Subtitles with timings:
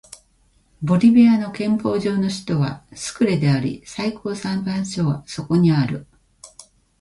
[0.81, 6.07] ボリビアの憲法上の首都はスクレであり最高裁判所はそこにある